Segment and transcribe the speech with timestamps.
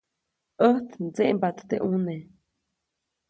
[0.61, 2.21] ʼÄjt ndseʼmbaʼt teʼ ʼuneʼ.